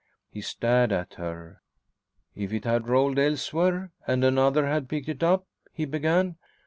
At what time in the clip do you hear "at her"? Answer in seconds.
0.91-1.61